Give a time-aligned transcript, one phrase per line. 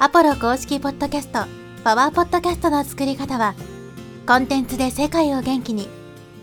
[0.00, 1.44] アポロ公式ポッドキャスト、
[1.84, 3.54] パワーポッドキャストの作り方は、
[4.26, 5.88] コンテンツで世界を元気に、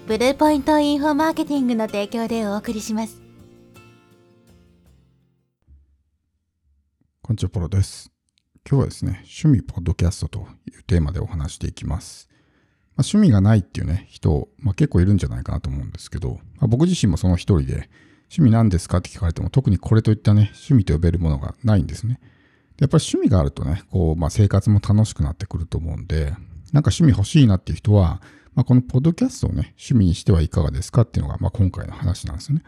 [0.08, 3.21] ブルーポイントインフォマーケティングの提供でお送りします。
[7.21, 8.09] こんにちは、ポロです。
[8.67, 12.29] 今日はですね、趣味ポッドキャストというテーマでお話していきます。
[12.95, 17.89] まあ、趣味がないっていうね、人、まあ、結構いるんじゃないかなと思うんですけど、まあ、僕自身もその一人で、
[18.29, 22.21] 趣味何ですかって聞かれても特にこれといったね、趣味と呼べるものがないんですね。
[22.82, 26.31] やっぱり趣味があるとね、こう、まあ、生活も楽しくなってくると思うんで、
[26.73, 28.21] なんか趣味欲しいなっていう人は、
[28.55, 32.63] まあ、このポッドキャストをね、趣味にしてはいかがですかっていうのが、まあ、今回の話なんですよね。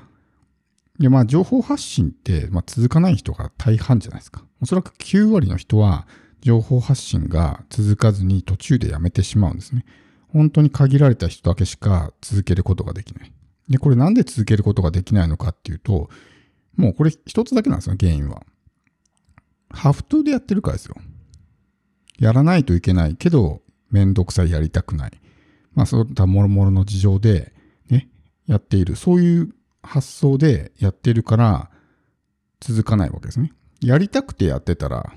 [0.99, 4.45] で、まあ、情報発信って、まあ、続かない人が大半じゃないですか。
[4.61, 6.07] おそらく9割の人は、
[6.41, 9.83] 情報発信が続かずに途中でやめてしまうんですね。
[10.27, 13.31] 本当に限られた人だけしか続けることができない。
[13.67, 16.09] で、これなんで続けることができないのかっていうと、
[16.75, 18.43] もうこれ一つだけなんですよ、原因は。
[19.73, 20.95] ハフトゥーでやってるからですよ。
[22.19, 25.11] やらないといけないけど、めんどくさいやりたくない。
[25.73, 27.53] まあそういったもろもろの事情で、
[27.89, 28.09] ね、
[28.47, 28.95] やっている。
[28.95, 31.69] そういう発想でやってるから、
[32.61, 33.51] 続かないわけですね。
[33.81, 35.13] やりたくてやってたら、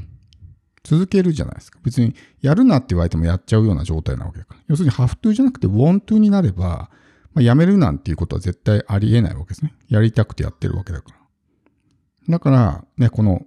[0.82, 1.78] 続けるじゃないですか。
[1.84, 4.60] 別に、やるなって言われてもやっちゃうような状態なわけだから。
[4.68, 6.90] 要するに、ハフトゥーじゃなくて、ウォントゥーになれば、
[7.34, 9.74] まあ、やめるなんていうことは絶対ありえないわけですね。
[9.88, 11.16] やりたくてやってるわけだから。
[12.28, 13.46] だから、ね、この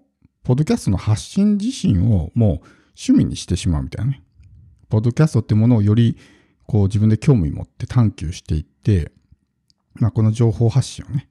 [0.49, 4.23] ポッドキャストの発信自身をもう趣味にしてしまうみたいなね。
[4.89, 6.17] ポッドキャストってものをより
[6.65, 9.11] こう自分で興味持って探求していって、
[9.93, 11.29] まあ、この情報発信をね、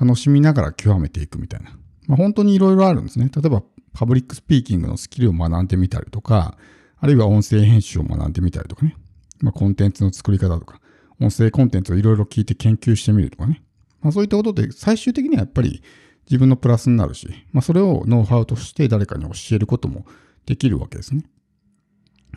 [0.00, 1.76] 楽しみながら極めていくみたいな。
[2.06, 3.32] まあ、本当にいろいろあるんですね。
[3.34, 6.56] 例えば、パブリックスピーキングのスキルを学んでみたりとか、
[6.98, 8.94] あるいは音声編集を学んでみたりとかね。
[9.40, 10.80] まあ、コンテンツの作り方とか、
[11.18, 13.60] 音声コンテンツをいろいろ聞いて研究してみるとかね。
[14.02, 15.82] まあ、そういったことで最終的にはやっぱり
[16.26, 20.06] 自分のプラスになるし、まあ、それをノウハウとして誰かに教えることも
[20.46, 21.24] できるわけですね。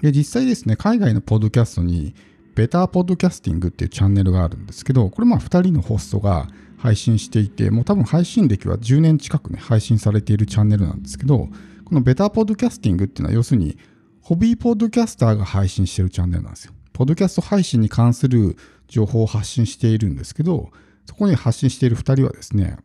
[0.02, 2.16] で、実際ですね、海外のポッドキャストに、
[2.56, 6.47] ベターポッドキャスティングっていうチャンネルがあるんですけど、これまあ2人のホストが
[6.78, 11.50] 配信していて、もう多分配信歴は10年近くね、配信されているチャンネルなんですけど、
[11.84, 13.78] このベターポッドキャスティングっていうのは要するに、
[14.22, 16.74] ホビーポッドキャスターが配信しているチャンネルなんですよ。
[16.94, 18.57] ポッドキャスト配信に関する
[18.88, 20.72] 情報を発信しているんですけど、
[21.06, 22.78] そこに発信している2人はですね、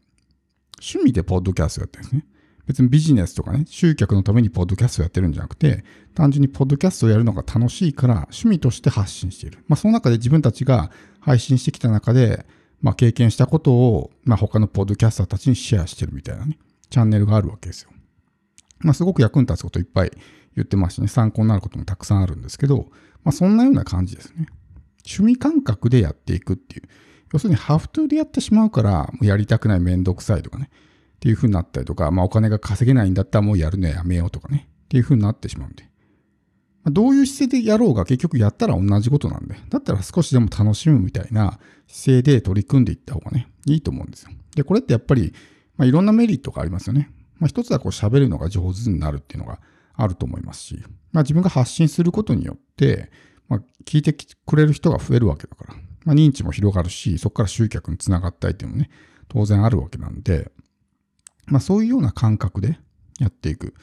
[0.81, 2.27] 趣味でポッドキャストやってるんですね。
[2.67, 9.65] 別にビジネスとかね、集客のためにポッドキャストやってるんじゃなくて、単純にポッドキャストをやるのが楽しいから趣味として発信している。
[9.67, 10.91] まあその中で自分たちが
[11.21, 12.47] 配信してきた中で、
[12.81, 16.59] まあ経験したことを、まあ他のポッドキャスターたちにシェアしてるみたいなね、
[16.91, 17.91] チャンネルがあるわけですよ。
[18.79, 20.13] まあすごく役に立つこといっぱい
[20.55, 22.87] 言ってますしね、参考になることもたくさんあるんですけど、
[23.25, 24.47] まあそんなような感じですね。
[25.05, 26.89] 趣味感覚でやっていくっていう。
[27.33, 30.71] 要するにハフトゥーでやってしまうから、やりたくないめんどくさいとかね。
[31.17, 34.69] っていう風になったりとか、まあお金が稼げないんだったらもうやるのやめようとかね。
[34.85, 35.85] っていう風になってしまうんで。
[36.83, 39.55] まあ、どういう姿勢でやろうが結局やったら同じことなんで。
[39.69, 44.31] だったら少しでも楽しむみたいな姿勢で取り組んでいった方がね、いいと思うんですよ。
[44.57, 45.35] で、これってやっぱり、
[45.77, 47.11] まあ、いろんなメリットがありますよね。
[47.39, 49.61] まあ、一つはこう喋るのが上手になるっていうのが
[49.95, 50.83] あると思いますし、
[51.13, 53.11] まあ、自分が発信することによって、
[53.49, 55.75] まあ、聞いてくれる人が増えるわけだから、
[56.05, 58.91] まあ、認知も広がるし、そこから集客につながったりっていうのもね、
[59.29, 60.51] 当然あるわけなんで、
[61.47, 62.79] まあそういうような感覚で
[63.19, 63.75] やっていく。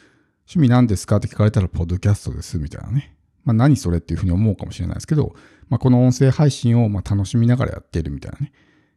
[0.47, 3.15] 趣味何ですかって聞かれたら、ポッドキャストですみたいなね。
[3.43, 5.35] まあ何それっていうふうに思うかもしれないですけど、
[5.69, 8.51] まあこの音声配信をま楽しみながらやっているみたいなね、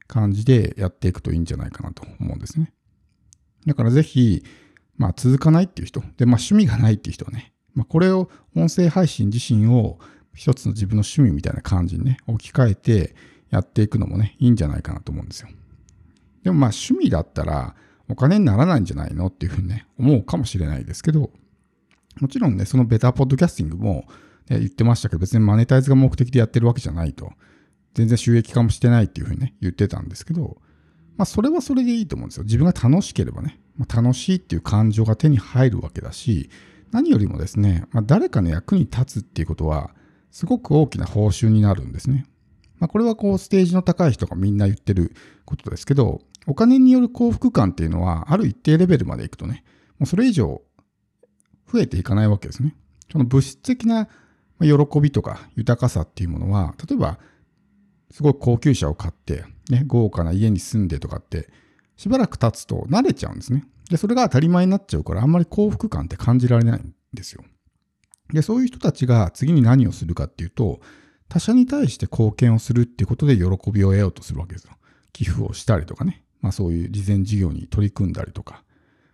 [0.07, 2.73] 感じでやっていくといいんじゃないかなと思うんですね。
[3.67, 4.45] だからぜひ、
[4.97, 9.99] まあ続かないっていう人、で、まあ趣味がないっていう人はね、まあこれを音声配信自身を
[10.35, 13.15] 一つの自分の趣味みたいな感じにね、置き換えて
[13.51, 15.49] やっていくのもね、いいんじゃないかなと思うんですよ。
[16.43, 17.75] でもまあ趣味だったら
[18.09, 21.31] お金にならないんじゃないのっていうふうにね、思うかもしれないですけど、
[22.21, 24.07] もちろんね、そのベターポッドキャスティングも、
[24.49, 27.33] ね、言ってましたけど、別にマネタイズが目的でやってるわけじゃないと。
[27.95, 30.61] 全然収益化もしてないっていうふうにね、言ってたんですけど、
[31.17, 32.45] まあそれはそれでいいと思うんですよ。
[32.45, 36.51] 自分が楽しければね、まあ、楽しいっていう感情が手に入るわけだし、
[36.91, 39.91] 何よりもですね、まあ、誰かの役に立つっていうことは、
[40.31, 42.27] すごく大きな報酬になるんですね。
[42.79, 49.65] まあ、これはこうステージの高い人がみんな言ってることですけど、お金による幸福感っていうのは、ある一定レベルまでいくとね、
[49.99, 50.63] もうそれ以上
[51.71, 52.75] 増えていかないわけですね。
[53.13, 54.09] その物質的な
[54.61, 57.19] 喜びとか豊かさっていうものは、例えば、
[58.11, 61.49] すごく高級車を買って、ね、豪華な家に住んでとかって、
[61.97, 63.65] しばらく経つと慣れちゃうんですね。
[63.91, 67.45] で、それが当たり前になっちゃうから、あんまり幸福感って感じられないんですよ。
[68.33, 70.81] で、そういう人たちが次に何をするかっていうと、
[71.29, 74.73] 他者に対して貢献をするっていうことで喜びを得ようとするわけですよ。
[75.13, 76.25] 寄付をしたりとかね。
[76.41, 78.65] まあそういう事前事業に取り組んだりとか。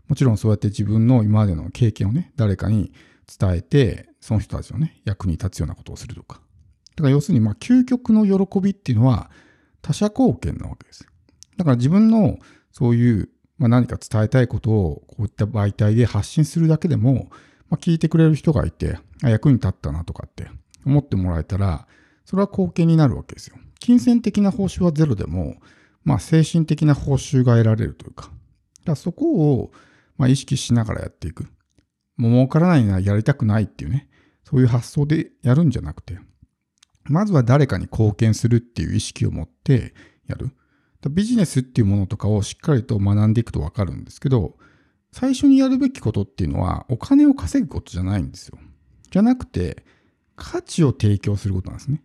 [0.08, 2.92] もちろんそうやって自分の今までの経験をね、誰かに
[3.38, 6.40] 伝えて、その人たちのね、役に立つようなことをするとか。
[6.96, 9.30] だから要するに、まあ、究極の喜びっていうのは
[9.82, 11.06] 他者貢献なわけです。
[11.56, 12.38] だから自分の
[12.72, 13.28] そういう、
[13.58, 17.28] まあ、何か伝えたいことをこういった媒体で発信するだけでも、
[17.68, 20.48] まあ、聞いてくれる人がいて、役に立ったなとかって
[20.84, 21.86] 思ってもらえたら、
[22.24, 23.56] それは貢献になるわけですよ。
[23.78, 25.56] 金銭的な報酬はゼロでも、
[26.04, 28.30] まあ、精神的な報酬が得られるというか、
[28.84, 29.72] だそこを、
[30.16, 31.48] まあ、意識しながらやっていく。
[32.16, 34.08] もう儲からないならやりたくないっていうね、
[34.44, 36.18] そういう発想でやるんじゃなくて、
[37.04, 39.94] まずは誰かに貢献するっていう意識を持って
[40.26, 40.50] やる。
[41.10, 44.56] ビジネスっていうものとかをしっかりと学んでいくとわかるんですけど、
[45.12, 48.58] 最初にやるべきことっていうのはお金を稼ぐことじゃないんですよ。
[49.16, 49.82] じゃなくて、
[50.36, 52.02] 価値を提供することなんですね。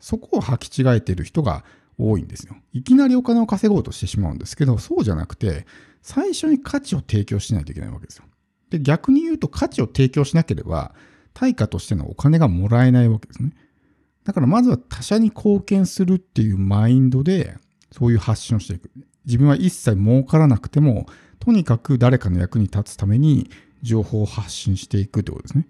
[0.00, 1.62] そこを履き違えてる人が
[1.98, 2.56] 多いんですよ。
[2.72, 5.66] いきなりお金を稼ごうとしてしまうんですけど、そうじゃなくて、
[6.00, 8.24] 最初に価値を提供しないといけないわけですよ。
[8.70, 10.94] で、逆に言うと価値を提供しなければ、
[11.34, 13.52] 対価としてのお金がもらえないわけですね。
[14.24, 17.58] だからまずは他者に貢献するっていうマインドで、
[17.92, 18.90] そういう発信をしていく。
[19.26, 21.04] 自分は一切儲からなくても、
[21.40, 23.50] とにかく誰かの役に立つために
[23.82, 25.66] 情報を発信していくってことですね。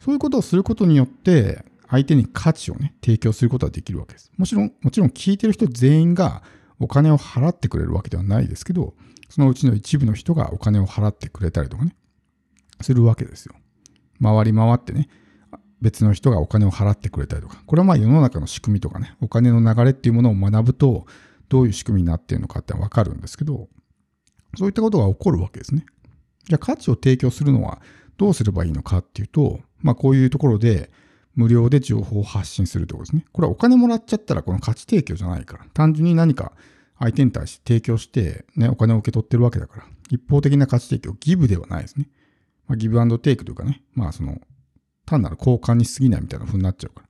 [0.00, 4.32] そういうことをすることによって、相手に価値をね、提供することができるわけです。
[4.36, 6.42] もちろん、もちろん聞いてる人全員が
[6.78, 8.94] お金を払ってくれるわけではないですけど、
[9.28, 11.94] そのうちの一部の人がお金を払ってくれたりとかね、
[12.80, 13.54] するわけですよ。
[14.22, 15.08] 回り回ってね、
[15.80, 21.06] 別の人がお金を払ってくれたりとか、これはまあ世の中の仕組みとかね、お金の流れっていうものを学ぶと、
[21.48, 23.68] どういう仕組みになっているのかってわかるんですけど、
[24.56, 25.86] そういったことが起こるわけですね。
[26.48, 27.80] じゃあ価値を提供するのは
[28.16, 30.90] どうすればいいのかっていうと、まあこういうところで
[31.34, 33.24] 無料で情報を発信するってことですね。
[33.32, 36.52] これはお金もらっちゃったらこの価値提供じゃないから、単純に何か
[36.98, 42.08] 相手に対して提供してね、お金を受け取ってるわけだから、一方的な価値提供、ギブではないですね。
[42.66, 44.40] まあ、ギブアンドテイクというかね、まあその
[45.04, 47.08] 単なる交換に過ぎないみたいな風になっちゃうから。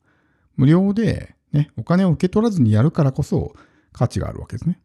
[0.57, 3.55] 無料で、ね、お金を受け取らずにやるからこそ
[3.93, 4.81] 価値があるわけですね。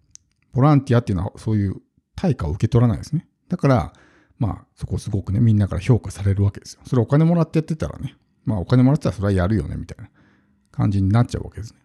[0.54, 1.76] ボランティアっていうのはそういう
[2.16, 3.28] 対価を受け取らないですね。
[3.50, 3.94] だから、
[4.42, 6.82] まあ、そこすごくね、みんなから評価されるわけですよ。
[6.84, 10.10] それお金もらってやってたらね、まあお金もらってたらそれはやるよね、みたいな
[10.72, 11.80] 感じになっちゃうわけですね。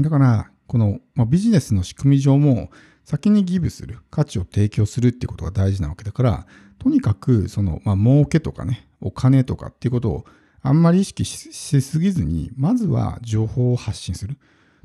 [0.00, 2.70] だから、この、まあ、ビジネスの仕組み上も、
[3.04, 6.46] 先にギブする、価値を提供するってことが大事なわけだから、
[6.78, 10.26] とにかく、その、まあ、儲けとかね、お金とかっていうことを
[10.60, 14.36] あんまり意識しすぎずに、まずは情報を発信する。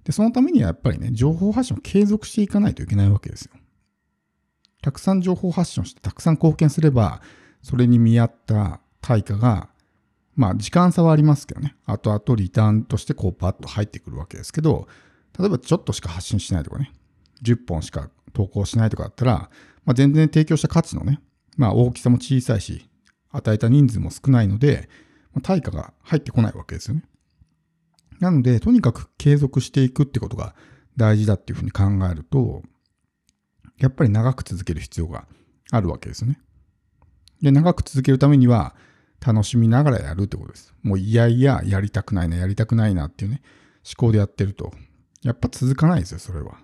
[0.06, 3.52] で、そのためにはやっぱりね、情報発信を継続していかないといけないわけですよ。
[4.82, 7.22] たくさん情報発信をして、たくさん貢献すれば、
[7.62, 9.70] それに見合った対価が、
[10.36, 14.88] まあ時間差はありますけどね、後々リターンとしてこうパッと入ってくるわけですけど、
[15.38, 16.92] 例えばちょっとしか発信しないとかね、
[17.44, 19.50] 10本しか投稿しないとかだったら、
[19.86, 21.22] まあ、全然提供した価値のね、
[21.58, 22.90] まあ大きさも小さいし、
[23.30, 24.90] 与えた人数も少ないので、
[25.34, 27.04] ま対価が入ってこないわけですよね。
[28.20, 30.56] なので、とにかく継続していくってことが
[30.98, 32.62] 大事だっていうふうに考えると、
[33.82, 35.28] やっぱり長く続ける必要が
[35.72, 36.40] あるわけですね。
[37.42, 38.76] で、長く続けるためには、
[39.26, 40.74] 楽しみながらやるってことです。
[40.82, 43.42] もういやいややりたくないな、やりたくないなっていうね、
[43.86, 44.72] 思考でやってると、
[45.24, 46.58] やっぱ続かないですよ、それは。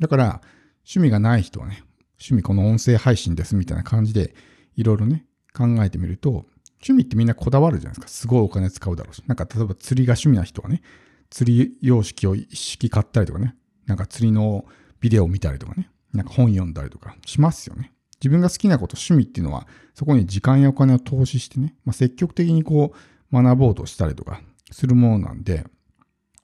[0.00, 0.40] だから、
[0.78, 1.84] 趣味がない人はね、
[2.18, 4.34] 趣味この音声配信ですみたいな感じで、
[4.74, 6.46] いろいろね、考えてみると、
[6.76, 8.08] 趣味ってみんなこだわるじゃないですか。
[8.08, 9.22] すごいお金使うだろうし。
[9.26, 10.82] なんか例えば釣りが趣味な人はね、
[11.30, 14.64] 釣り様式を一式買ったりとかね、なんか釣りの
[15.00, 17.92] ビデオを見たりとかね、なんか本読んだりとかしますよね。
[18.20, 22.94] 自分が好きなこと、趣味っていうのは、そこに時間やお金を投資してね、まあ、積極的にこ
[23.32, 25.66] う学ぼうとしたりとかするものなんで、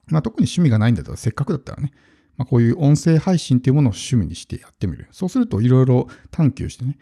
[0.08, 1.92] まあ、特に趣味がないんだったら、せっかくだったらね、
[2.36, 5.08] まあ、こういう音声配信っていうものを趣味にしてやってみる。
[5.10, 6.98] そうするといろいろ探求してね、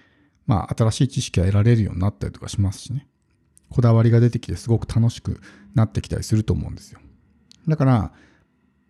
[0.46, 3.06] まあ、新しい知識が得られるようになったりとかしますしね。
[3.70, 5.40] こだわりが出てきてすごく楽しく
[5.74, 7.00] なってきたりすると思うんですよ。
[7.68, 8.12] だから、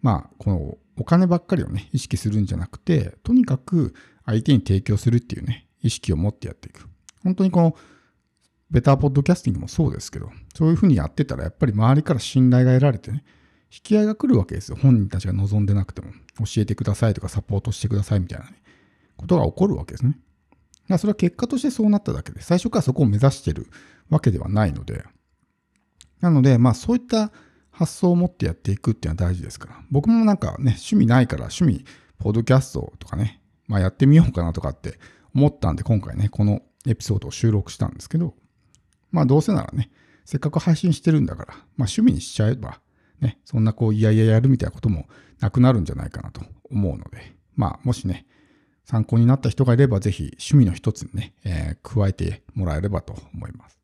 [0.03, 6.87] まあ、このお金ばっかりをね、意識するんじゃなくて、とにかく相手に提供するっていうね、意識を持ってやっていく。
[7.23, 7.77] 本当にこの、
[8.71, 13.25] ベターポッドキャスティングもそうですけど、そういうふうにやってたら、やっぱり周りから信頼が得られてね、
[13.73, 14.77] 引き合いが来るわけですよ。
[14.81, 16.13] 本人たちが望んでなくても。
[16.45, 18.63] 教えてくださいとかサポートしてくださいみたいなね、
[19.17, 20.13] ことが起こるわけですね。
[20.13, 20.21] だか
[20.89, 23.67] らそれは結果としてそうなっただけで、最初からそこを目指してる
[24.09, 25.05] わけではないので、
[26.21, 27.33] なので、まあそういった
[27.81, 29.83] 発想を持ってやっていくっていうのは大事ですから。
[29.91, 31.87] 僕もなんかね、趣味ないから趣味、
[32.19, 34.99] ポッドキャストとかね、まあやってみようかなとかって
[35.35, 38.35] 思ったんで、今回ね、このエピソードを収録したんですけど、
[39.11, 39.91] まあどうせならね、
[40.27, 42.83] せっかく配信してるんだから、まあ趣味にしちゃえば、
[43.19, 45.09] ね、そんなこう、いやいややるみたいなことも
[45.41, 48.27] なくなるんじゃないかなと思うので、まあ、もしね、
[48.85, 53.80] 参考になった人がいれば、ぜひ趣味の一つにね、えー加えてもらえればと思います。